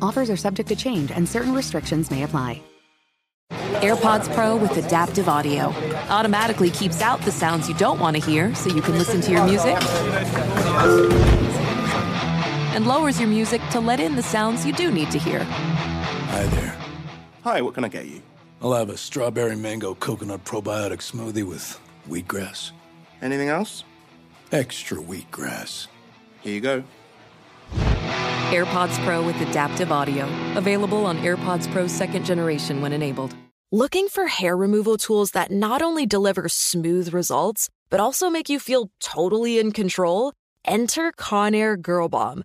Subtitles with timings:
[0.00, 2.62] Offers are subject to change and certain restrictions may apply.
[3.80, 5.66] AirPods Pro with adaptive audio
[6.08, 9.30] automatically keeps out the sounds you don't want to hear so you can listen to
[9.30, 9.76] your music
[12.74, 15.44] and lowers your music to let in the sounds you do need to hear.
[15.44, 16.76] Hi there.
[17.44, 18.20] Hi, what can I get you?
[18.60, 22.72] I'll have a strawberry mango coconut probiotic smoothie with wheatgrass.
[23.22, 23.84] Anything else?
[24.50, 25.86] Extra wheatgrass.
[26.40, 26.84] Here you go.
[28.48, 30.24] AirPods Pro with adaptive audio.
[30.56, 33.34] Available on AirPods Pro second generation when enabled.
[33.70, 38.58] Looking for hair removal tools that not only deliver smooth results, but also make you
[38.58, 40.32] feel totally in control?
[40.64, 42.44] Enter Conair Girl Bomb.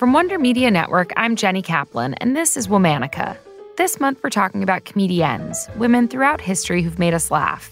[0.00, 3.36] From Wonder Media Network, I'm Jenny Kaplan, and this is Womanica.
[3.76, 7.70] This month, we're talking about comediennes, women throughout history who've made us laugh.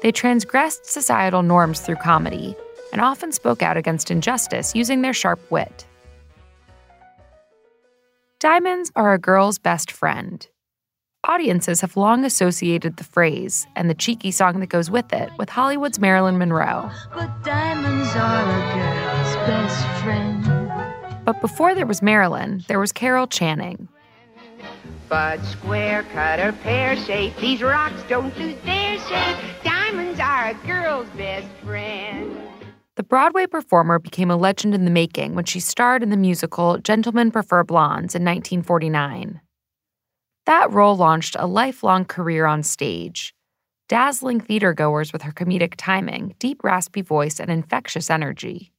[0.00, 2.54] They transgressed societal norms through comedy
[2.92, 5.84] and often spoke out against injustice using their sharp wit.
[8.38, 10.46] Diamonds are a girl's best friend.
[11.24, 15.48] Audiences have long associated the phrase and the cheeky song that goes with it with
[15.48, 16.92] Hollywood's Marilyn Monroe.
[17.12, 20.63] But diamonds are a girl's best friend.
[21.24, 23.88] But before there was Marilyn, there was Carol Channing.
[25.08, 29.36] But square cut or pear shaped, these rocks don't lose their shape.
[29.62, 32.36] Diamonds are a girl's best friend.
[32.96, 36.78] The Broadway performer became a legend in the making when she starred in the musical
[36.78, 39.40] Gentlemen Prefer Blondes in 1949.
[40.44, 43.34] That role launched a lifelong career on stage,
[43.88, 48.73] dazzling theatergoers with her comedic timing, deep, raspy voice, and infectious energy.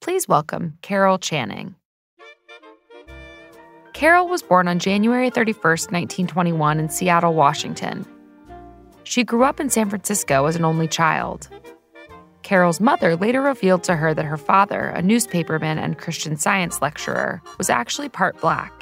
[0.00, 1.74] Please welcome Carol Channing.
[3.92, 8.06] Carol was born on January 31, 1921, in Seattle, Washington.
[9.04, 11.50] She grew up in San Francisco as an only child.
[12.42, 17.42] Carol's mother later revealed to her that her father, a newspaperman and Christian science lecturer,
[17.58, 18.72] was actually part black.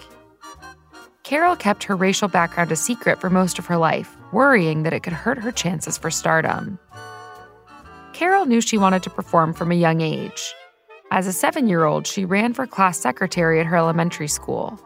[1.25, 5.03] Carol kept her racial background a secret for most of her life, worrying that it
[5.03, 6.79] could hurt her chances for stardom.
[8.13, 10.55] Carol knew she wanted to perform from a young age.
[11.11, 14.79] As a seven year old, she ran for class secretary at her elementary school.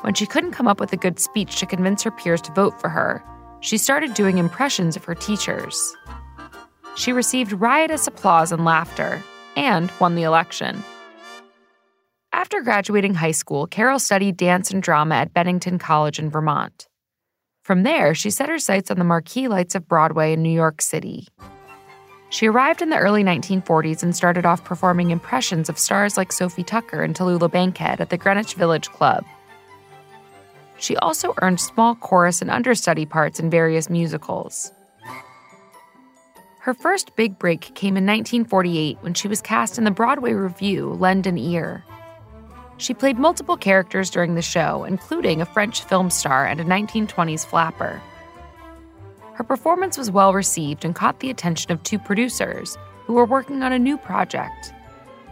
[0.00, 2.80] When she couldn't come up with a good speech to convince her peers to vote
[2.80, 3.22] for her,
[3.60, 5.94] she started doing impressions of her teachers.
[6.96, 9.22] She received riotous applause and laughter,
[9.56, 10.82] and won the election.
[12.32, 16.86] After graduating high school, Carol studied dance and drama at Bennington College in Vermont.
[17.62, 20.80] From there, she set her sights on the marquee lights of Broadway in New York
[20.80, 21.26] City.
[22.28, 26.64] She arrived in the early 1940s and started off performing impressions of stars like Sophie
[26.64, 29.24] Tucker and Tallulah Bankhead at the Greenwich Village Club.
[30.78, 34.72] She also earned small chorus and understudy parts in various musicals.
[36.60, 40.90] Her first big break came in 1948 when she was cast in the Broadway revue
[40.90, 41.84] Lend an Ear.
[42.76, 47.46] She played multiple characters during the show, including a French film star and a 1920s
[47.46, 48.02] flapper.
[49.36, 53.62] Her performance was well received and caught the attention of two producers who were working
[53.62, 54.72] on a new project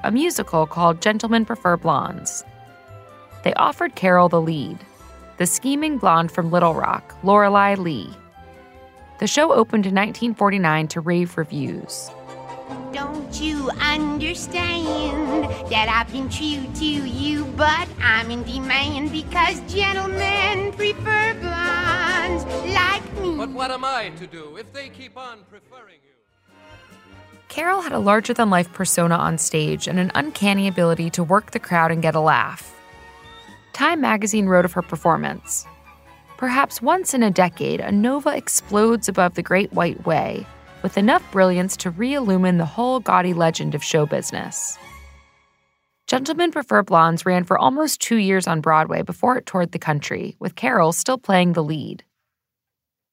[0.02, 2.44] a musical called Gentlemen Prefer Blondes.
[3.42, 4.76] They offered Carol the lead,
[5.38, 8.10] the scheming blonde from Little Rock, Lorelei Lee.
[9.20, 12.10] The show opened in 1949 to rave reviews.
[12.92, 20.72] Don't you understand that I've been true to you, but I'm in demand because gentlemen
[20.72, 22.03] prefer blondes
[22.74, 23.36] like me.
[23.36, 26.54] But what am I to do if they keep on preferring you?
[27.48, 31.52] Carol had a larger than life persona on stage and an uncanny ability to work
[31.52, 32.74] the crowd and get a laugh.
[33.72, 35.66] Time magazine wrote of her performance.
[36.36, 40.46] Perhaps once in a decade, a nova explodes above the Great White Way
[40.82, 44.78] with enough brilliance to re illumine the whole gaudy legend of show business.
[46.06, 50.36] Gentlemen Prefer Blondes ran for almost two years on Broadway before it toured the country,
[50.38, 52.04] with Carol still playing the lead.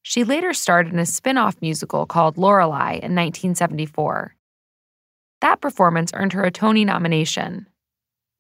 [0.03, 4.36] She later starred in a spin off musical called Lorelei in 1974.
[5.42, 7.68] That performance earned her a Tony nomination.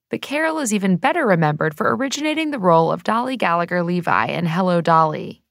[0.09, 4.45] But Carol is even better remembered for originating the role of Dolly Gallagher Levi in
[4.45, 5.41] Hello Dolly.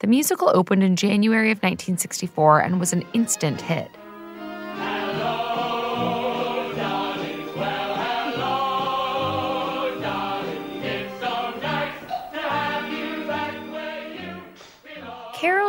[0.00, 3.90] The musical opened in January of 1964 and was an instant hit.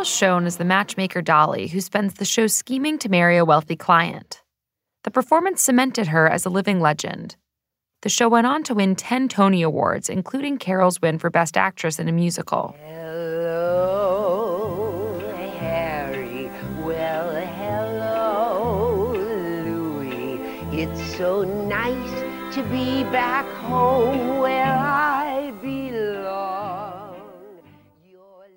[0.04, 4.42] Shown as the matchmaker Dolly, who spends the show scheming to marry a wealthy client.
[5.04, 7.36] The performance cemented her as a living legend.
[8.02, 12.00] The show went on to win 10 Tony Awards, including Carol's win for Best Actress
[12.00, 12.74] in a Musical.
[12.84, 14.00] Hello,
[15.58, 16.50] Harry.
[16.84, 19.12] Well, hello,
[19.64, 20.40] Louis.
[20.82, 24.21] It's so nice to be back home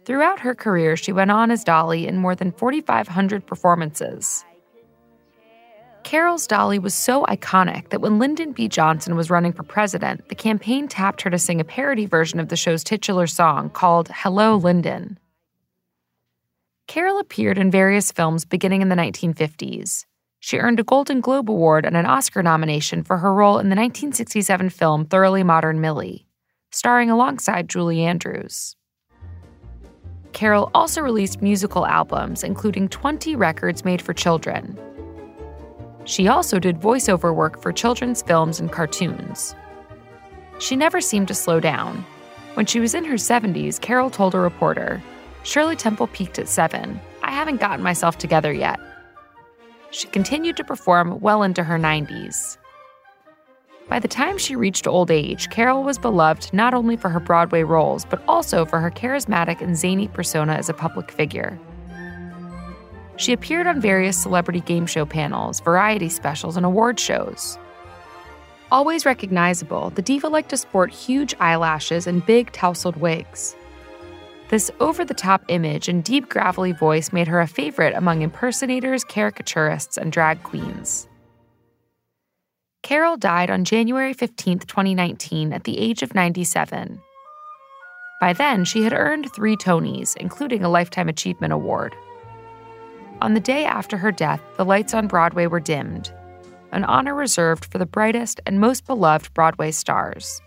[0.05, 4.45] Throughout her career, she went on as Dolly in more than 4,500 performances.
[6.03, 8.67] Carol's Dolly was so iconic that when Lyndon B.
[8.67, 12.49] Johnson was running for president, the campaign tapped her to sing a parody version of
[12.49, 15.17] the show's titular song called Hello, Lyndon.
[16.85, 20.05] Carol appeared in various films beginning in the 1950s.
[20.39, 23.75] She earned a Golden Globe Award and an Oscar nomination for her role in the
[23.75, 26.27] 1967 film Thoroughly Modern Millie,
[26.69, 28.75] starring alongside Julie Andrews.
[30.35, 34.77] Carol also released musical albums, including 20 records made for children.
[36.03, 39.55] She also did voiceover work for children's films and cartoons.
[40.59, 42.05] She never seemed to slow down.
[42.55, 45.01] When she was in her 70s, Carol told a reporter,
[45.43, 46.99] Shirley Temple peaked at seven.
[47.23, 48.77] I haven't gotten myself together yet.
[49.91, 52.57] She continued to perform well into her 90s.
[53.87, 57.63] By the time she reached old age, Carol was beloved not only for her Broadway
[57.63, 61.59] roles, but also for her charismatic and zany persona as a public figure.
[63.17, 67.59] She appeared on various celebrity game show panels, variety specials, and award shows.
[68.71, 73.55] Always recognizable, the diva liked to sport huge eyelashes and big tousled wigs.
[74.49, 79.05] This over the top image and deep, gravelly voice made her a favorite among impersonators,
[79.05, 81.07] caricaturists, and drag queens.
[82.85, 87.01] Carol died on January 15, 2019, at the age of 97.
[88.21, 91.95] By then, she had earned three Tonys, including a Lifetime Achievement Award.
[93.21, 96.13] On the day after her death, the lights on Broadway were dimmed,
[96.71, 100.39] an honor reserved for the brightest and most beloved Broadway stars.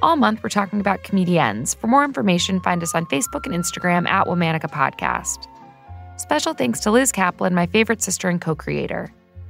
[0.00, 1.76] All month, we're talking about comediennes.
[1.76, 5.48] For more information, find us on Facebook and Instagram at Womanica Podcast.
[6.16, 9.12] Special thanks to Liz Kaplan, my favorite sister and co creator.